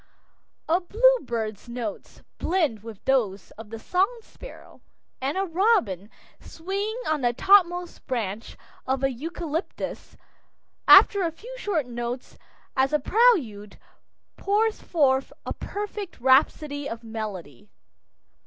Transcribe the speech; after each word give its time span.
A 0.67 0.79
bluebird's 0.81 1.69
notes 1.69 2.23
blend 2.39 2.81
with 2.81 3.05
those 3.05 3.51
of 3.51 3.69
the 3.69 3.77
song 3.77 4.07
sparrow, 4.23 4.81
and 5.21 5.37
a 5.37 5.45
robin 5.45 6.09
swinging 6.39 6.99
on 7.05 7.21
the 7.21 7.33
topmost 7.33 8.07
branch 8.07 8.57
of 8.87 9.03
a 9.03 9.11
eucalyptus, 9.11 10.17
after 10.87 11.21
a 11.21 11.31
few 11.31 11.55
short 11.55 11.85
notes 11.85 12.39
as 12.75 12.93
a 12.93 12.97
prelude, 12.99 13.77
pours 14.37 14.81
forth 14.81 15.31
a 15.45 15.53
perfect 15.53 16.19
rhapsody 16.19 16.89
of 16.89 17.03
melody. 17.03 17.69